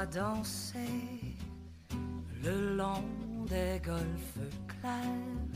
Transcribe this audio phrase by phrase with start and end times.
[0.00, 1.34] vois danser
[2.42, 3.04] le long
[3.48, 5.50] des golfes clairs.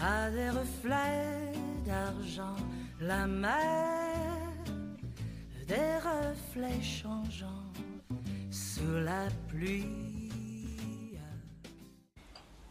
[0.00, 1.52] À des reflets
[1.84, 2.56] d'argent
[3.00, 4.52] la mer
[5.68, 7.72] des reflets changeants
[8.50, 9.84] sous la pluie.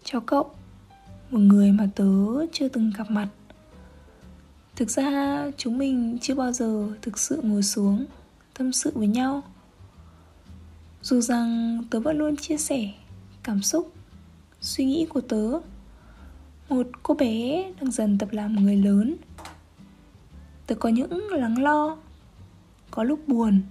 [0.04, 0.52] Chào cậu,
[1.31, 2.06] một người mà tớ
[2.52, 3.28] chưa từng gặp mặt.
[4.76, 8.06] Thực ra chúng mình chưa bao giờ thực sự ngồi xuống
[8.54, 9.44] tâm sự với nhau.
[11.02, 12.91] Dù rằng tớ vẫn luôn chia sẻ
[13.44, 13.94] cảm xúc,
[14.62, 15.59] suy nghĩ của tớ
[16.70, 19.16] Một cô bé đang dần tập làm người lớn.
[20.67, 21.98] Tớ có những lắng lo
[22.91, 23.62] Có lúc buồn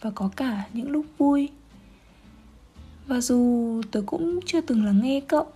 [0.00, 1.48] Và có cả những lúc vui.
[3.06, 5.46] Và dù tớ cũng chưa từng lắng nghe cậu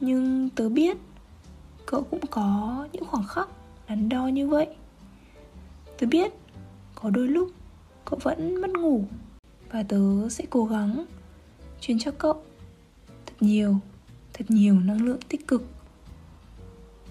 [0.00, 0.96] Nhưng tớ biết
[1.86, 3.48] Cậu cũng có những khoảng khắc
[3.88, 4.66] đắn đo như vậy.
[5.98, 6.32] Tớ biết
[6.94, 7.50] Có đôi lúc
[8.04, 9.04] cậu vẫn mất ngủ.
[9.70, 11.04] Và tớ sẽ cố gắng
[11.80, 12.42] Truyền cho cậu
[13.26, 13.76] Thật nhiều
[14.32, 15.64] Thật nhiều năng lượng tích cực.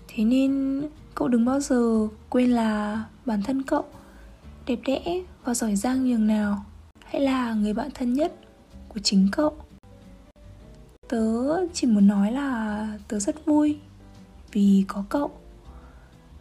[0.07, 0.81] Thế nên
[1.15, 3.85] cậu đừng bao giờ quên là bản thân cậu
[4.65, 6.65] đẹp đẽ và giỏi giang nhường nào.
[7.05, 8.35] Hãy là người bạn thân nhất
[8.87, 9.57] của chính cậu.
[11.09, 11.19] Tớ
[11.73, 13.77] chỉ muốn nói là tớ rất vui
[14.51, 15.31] vì có cậu,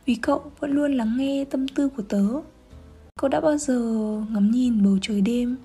[0.07, 2.25] vì cậu vẫn luôn lắng nghe tâm tư của tớ.
[3.21, 3.79] Cậu đã bao giờ
[4.31, 5.57] ngắm nhìn bầu trời đêm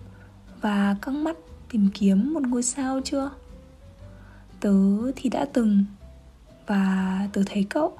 [0.61, 1.37] và căng mắt
[1.69, 3.31] tìm kiếm một ngôi sao chưa?
[4.59, 4.73] Tớ
[5.15, 5.85] thì đã từng,
[6.67, 7.97] và tớ thấy cậu.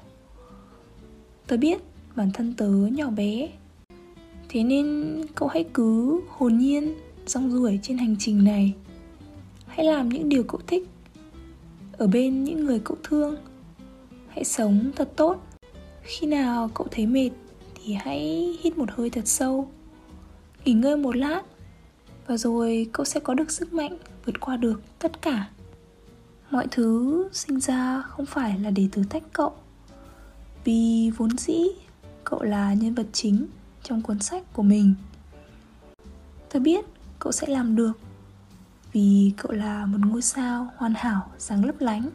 [1.46, 1.82] Tớ biết
[2.16, 3.48] bản thân tớ nhỏ bé.
[4.48, 6.94] Thế nên cậu hãy cứ hồn nhiên
[7.26, 8.74] rong ruổi trên hành trình này.
[9.66, 10.88] Hãy làm những điều cậu thích.
[11.92, 13.36] Ở bên những người cậu thương,
[14.34, 15.36] Hãy sống thật tốt.
[16.02, 17.30] Khi nào cậu thấy mệt
[17.74, 18.20] Thì hãy
[18.60, 19.68] hít một hơi thật sâu.
[20.64, 21.42] Nghỉ ngơi một lát.
[22.26, 25.48] Và rồi cậu sẽ có được sức mạnh Vượt qua được tất cả.
[26.50, 29.54] Mọi thứ sinh ra không phải là để thử thách cậu.
[30.64, 31.58] Vì vốn dĩ,
[32.24, 33.46] cậu là nhân vật chính
[33.82, 34.94] trong cuốn sách của mình.
[36.50, 36.84] Tôi biết
[37.18, 37.92] cậu sẽ làm được,
[38.92, 42.08] vì cậu là một ngôi sao hoàn hảo, sáng lấp lánh.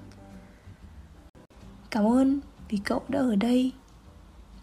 [1.89, 3.71] Cảm ơn vì cậu đã ở đây.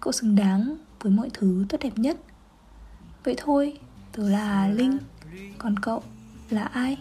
[0.00, 2.16] Cậu xứng đáng với mọi thứ tốt đẹp nhất.
[3.24, 3.78] Vậy thôi,
[4.12, 4.98] tớ là linh.
[5.58, 6.02] Còn cậu
[6.50, 6.96] là ai?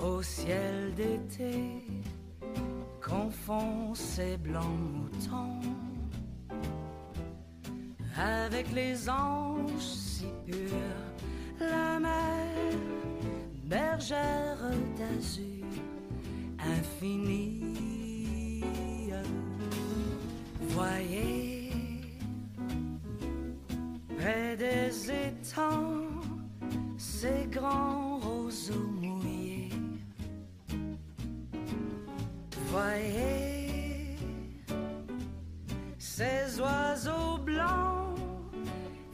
[0.00, 1.82] Au ciel d'été
[3.00, 5.60] confond ses blancs moutons
[8.16, 12.76] avec les anges si purs, la mer,
[13.64, 14.58] bergère
[14.98, 15.64] d'azur
[16.58, 17.53] infinie.
[27.04, 28.94] Ces grands roseaux
[32.74, 34.16] voyez
[35.98, 38.18] ces oiseaux blancs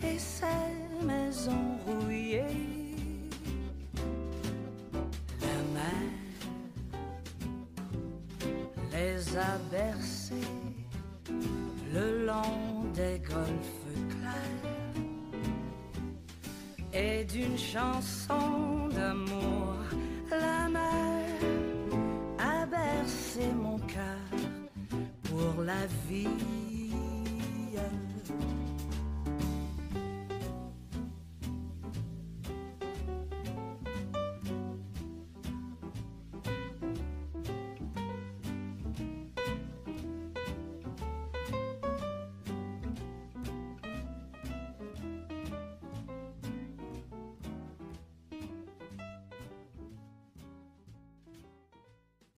[0.03, 2.95] et ces maisons rouillées.
[5.43, 6.11] La mer
[8.93, 10.51] les a bercés
[11.95, 13.80] le long des golfes
[16.93, 19.80] et d'une chanson d'amour